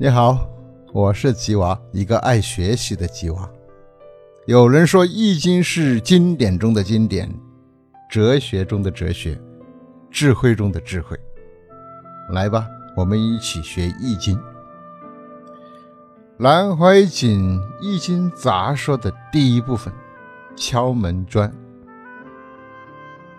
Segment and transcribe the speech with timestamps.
[0.00, 0.48] 你好，
[0.92, 3.50] 我是吉娃，一个爱学习的吉娃。
[4.46, 7.28] 有人说，《易经》是经典中的经典，
[8.08, 9.36] 哲学中的哲学，
[10.08, 11.18] 智慧中的智慧。
[12.30, 12.64] 来吧，
[12.96, 14.36] 我们一起学《易经》。
[16.36, 19.92] 南怀瑾《易经杂说》的第一部分：
[20.54, 21.52] 敲门砖。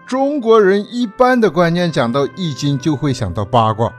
[0.05, 3.93] 中国人一般的观念，讲到《易经》就会想到八卦，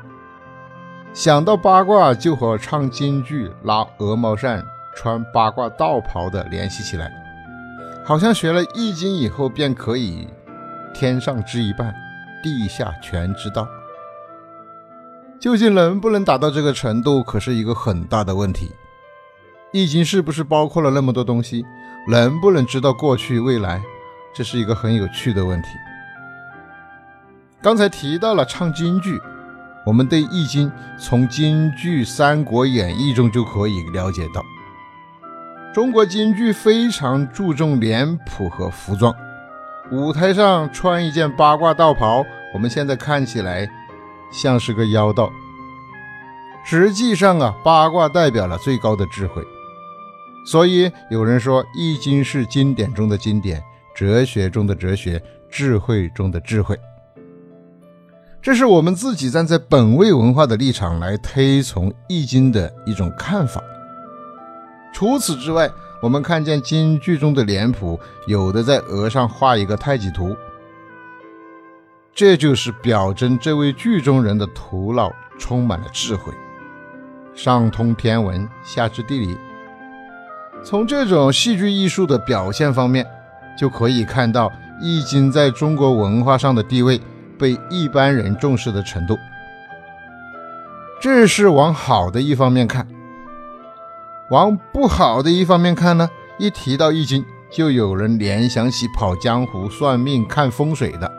[1.13, 4.65] 想到八卦就和唱京剧、拉鹅毛扇。
[4.93, 7.11] 穿八卦道袍的联系起来，
[8.05, 10.29] 好像学了易经以后便可以
[10.93, 11.95] 天上知一半，
[12.43, 13.67] 地下全知道。
[15.39, 18.73] 究竟能不能达到这个程度，可是一个很大的问题。
[19.73, 21.65] 易经是不是包括了那么多东西？
[22.09, 23.81] 能不能知道过去未来？
[24.35, 25.69] 这是一个很有趣的问题。
[27.63, 29.19] 刚才提到了唱京剧，
[29.91, 34.41] 我们对易经从京剧《三国演义》中就可以了解到。
[35.75, 39.13] 中国京剧非常注重脸谱和服装，
[39.91, 42.25] 舞台上穿一件八卦道袍，
[42.55, 43.69] 我们现在看起来
[44.31, 45.29] 像是个妖道。
[46.65, 49.43] 实际上啊，八卦代表了最高的智慧，
[50.47, 53.61] 所以有人说《易经》是经典中的经典，
[53.93, 56.79] 哲学中的哲学，智慧中的智慧。
[58.43, 63.63] 这是我们自己站在本位文化的立场来推崇《易经》的一种看法。
[64.95, 70.35] 除此之外，我们看见京剧中的脸谱，有的在额上画一个太极图，
[72.15, 76.33] 这就是表征这位剧中人的头脑充满了智慧，
[77.35, 79.37] 上通天文，下知地理。
[80.65, 83.07] 从这种戏剧艺术的表现方面，
[83.59, 84.49] 就可以看到
[84.81, 86.99] 《易经》在中国文化上的地位
[87.41, 89.19] 被一般人重视的程度。
[91.01, 92.87] 这是往好的一方面看。
[94.31, 96.09] 往不好的一方面看呢，
[96.39, 101.11] 一提到易经，就有人联想起跑江湖、算命、看风水的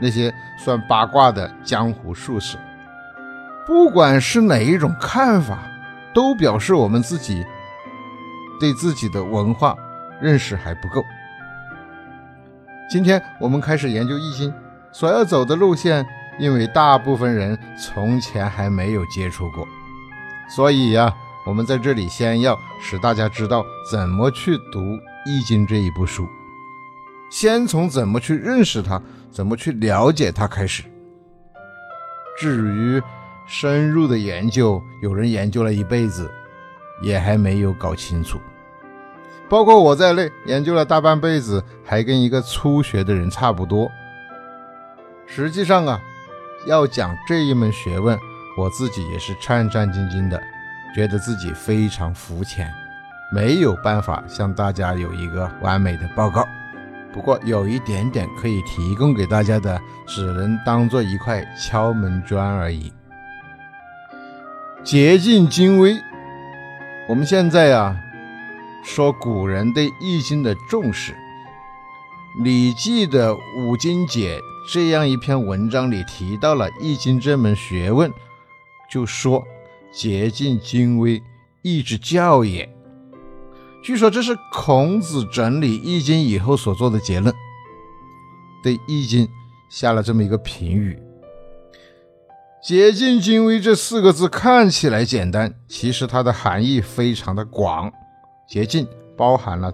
[0.00, 2.58] 那些算八卦的江湖术士。
[3.66, 5.58] 不管是哪一种看法，
[6.12, 7.44] 都表示我们自己
[8.58, 9.76] 对自己的文化
[10.20, 11.02] 认识还不够。
[12.90, 14.52] 今天我们开始研究易经，
[14.92, 16.06] 所要走的路线，
[16.38, 19.66] 因为大部分人从前还没有接触过，
[20.48, 21.14] 所以呀。
[21.46, 24.80] 我们在这里先要使大家知道怎么去读
[25.24, 26.28] 《易经》这一部书，
[27.30, 29.00] 先从怎么去认识它、
[29.30, 30.82] 怎么去了解它开始。
[32.38, 33.02] 至于
[33.46, 36.30] 深入的研究，有人研究了一辈子，
[37.00, 38.38] 也还没有搞清楚。
[39.48, 43.90] 包括我在内，研究了大半辈子，还跟一个初学的人差不多。
[45.28, 46.00] 实际上啊，
[46.66, 48.18] 要讲这一门学问，
[48.56, 50.42] 我自己也是战战兢兢的。
[50.94, 52.72] 觉得自己非常肤浅，
[53.32, 56.48] 没有办法向大家有一个完美的报告。
[57.12, 62.92] 不过有一点点可以提供给大家的，只能当做一块敲门砖而已。
[64.82, 66.00] 竭尽精微，
[67.06, 67.96] 我们现在呀
[68.82, 71.12] 说古人对《易经》的重视，
[72.42, 74.38] 《礼记》的《五经解》
[74.70, 78.12] 这样一篇文章里提到了《易经》这门学问，
[78.90, 79.42] 就说。
[79.90, 81.20] 竭尽精微，
[81.62, 82.68] 易之教也。
[83.82, 87.34] 据说这是孔子整理《易经》以后所做的结论，
[88.62, 89.26] 对《易经》
[89.70, 91.00] 下了这么一个评语。
[92.62, 97.90] 竭尽精微这四个字看起来简单，其实它的含义非常的广。
[98.46, 98.86] 竭尽
[99.16, 99.72] 包含了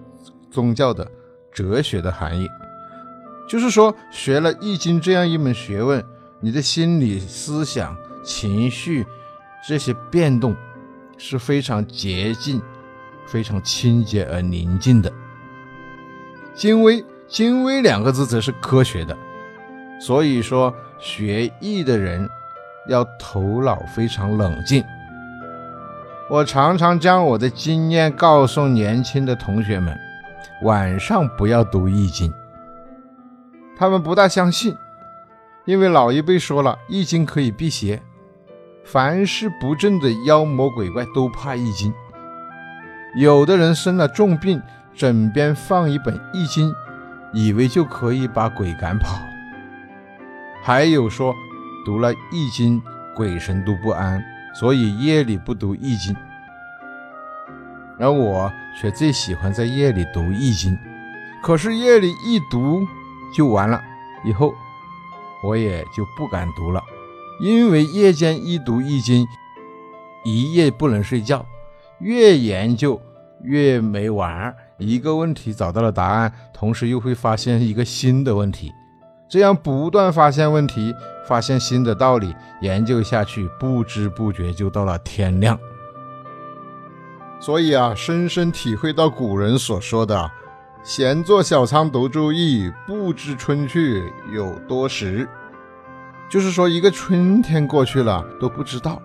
[0.49, 1.11] 宗教的、
[1.53, 2.49] 哲学的含义，
[3.49, 6.05] 就是说学了《易经》这样一门学问，
[6.41, 9.07] 你的心理、思想、情绪。
[9.67, 10.55] 这些变动
[11.17, 12.61] 是非常洁净、
[13.27, 15.11] 非常清洁而宁静的。
[16.55, 19.17] 精微，精微两个字则是科学的。
[19.99, 22.29] 所以说，学易的人
[22.89, 24.85] 要头脑非常冷静。
[26.29, 29.99] 我常常将我的经验告诉年轻的同学们：
[30.63, 32.31] 晚上不要读易经。
[33.77, 34.77] 他们不大相信，
[35.65, 38.03] 因为老一辈说了，易经可以辟邪。
[38.85, 41.93] 凡是不正的妖魔鬼怪都怕易经，
[43.17, 44.61] 有的人生了重病，
[44.95, 46.71] 枕边放一本易经，
[47.33, 49.19] 以为就可以把鬼赶跑。
[50.63, 51.35] 还有说
[51.85, 52.81] 读了易经，
[53.17, 54.23] 鬼神都不安，
[54.55, 56.15] 所以夜里不读易经。
[57.99, 60.79] 而我却最喜欢在夜里读易经，
[61.43, 62.87] 可是夜里一读
[63.35, 63.83] 就完了，
[64.25, 64.55] 以后
[65.43, 66.83] 我也就不敢读了。
[67.41, 69.27] 因为夜间一读易经，
[70.25, 71.45] 一夜不能睡觉，
[71.99, 73.01] 越研究
[73.43, 74.55] 越没完。
[74.79, 78.73] 一个问题找到了答案，同时又会发现一个新的问题，
[79.29, 80.95] 这样不断发现问题，
[81.29, 85.59] 发现新的道理，研究下去，不知不觉就到了天亮。
[87.41, 90.31] 所以啊，深深体会到古人所说的
[90.85, 95.27] “闲坐小仓读周易，不知春去有多时”，
[96.29, 99.01] 就是说一个春天过去了都不知道，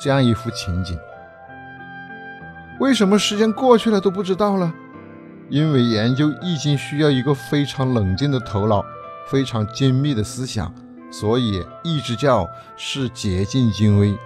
[0.00, 0.98] 这样一幅情景。
[2.80, 4.72] 为什么时间过去了都不知道了？
[5.50, 8.82] 因为研究易经需要一个非常冷静的头脑，
[9.26, 10.74] 非常精密的思想，
[11.10, 14.16] 所以易之教是竭尽精微。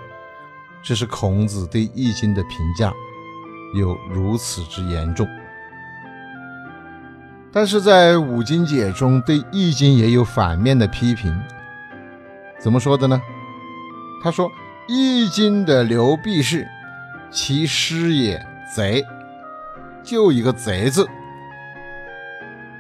[0.84, 2.92] 这是孔子对易经的评价，
[3.76, 5.26] 有如此之严重。
[7.52, 11.38] 但是在五经解中，对易经也有反面的批评。
[12.58, 13.20] 怎么说的呢？
[14.22, 14.50] 他说
[14.88, 16.66] ：“易经的流弊是，
[17.30, 18.40] 其师也
[18.74, 19.04] 贼。”
[20.02, 21.06] 就一个贼字，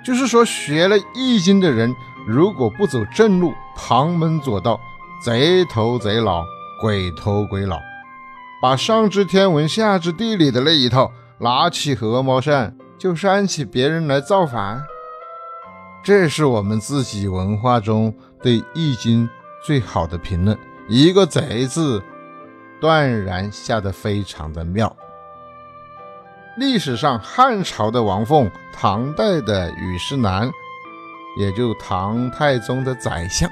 [0.04, 1.94] 就是说学了易经的人，
[2.26, 4.80] 如果不走正路，旁门左道，
[5.24, 6.44] 贼头贼脑，
[6.80, 7.78] 鬼头鬼脑，
[8.60, 14.80] 把上知天文下知地理的那一套拿起鹅毛扇就扇起别人来造反，
[16.04, 19.28] 这是我们自己文化中对易经
[19.60, 20.56] 最好的评论。
[20.88, 22.00] 一个贼字，
[22.80, 24.94] 断然下得非常的妙。
[26.56, 30.48] 历史上，汉朝的王凤，唐代的虞世南，
[31.36, 33.50] 也就唐太宗的宰相，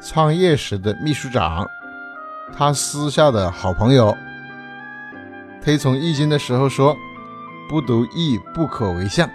[0.00, 1.66] 创业时的秘书长，
[2.56, 4.16] 他私下的好朋友，
[5.60, 6.96] 推崇《易经》的时候说
[7.68, 9.28] ：“不读易，不可为相。”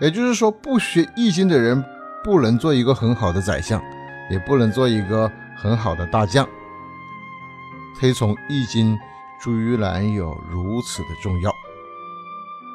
[0.00, 1.84] 也就是说，不学《易经》的人，
[2.22, 3.82] 不能做一个很好的宰相，
[4.30, 6.48] 也不能做一个很好的大将。
[7.98, 8.94] 推崇《易经》。
[9.42, 11.52] 居然有如此的重要。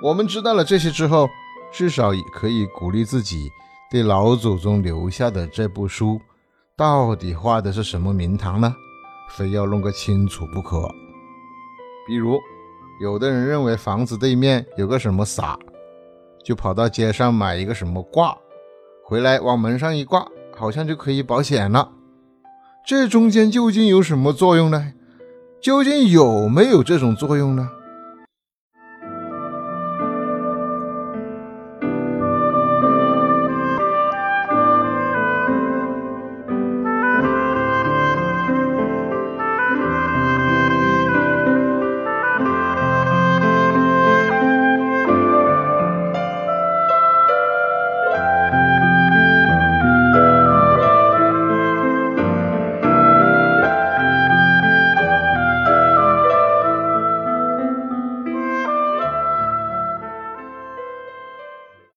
[0.04, 1.28] 我们知道了这些之后，
[1.72, 3.50] 至少也可以鼓励自己，
[3.90, 6.22] 对老祖宗留下的这部书，
[6.78, 8.76] 到底画的是什么名堂呢？
[9.32, 10.88] 非要弄个清楚不可。
[12.06, 12.40] 比如，
[13.00, 15.58] 有的人认为房子对面有个什么傻，
[16.44, 18.38] 就跑到街上买一个什么挂，
[19.06, 21.92] 回来往门上一挂，好像就可以保险了。
[22.86, 24.94] 这中间究竟有什么作用呢？
[25.62, 27.70] 究竟有没有这种作用呢？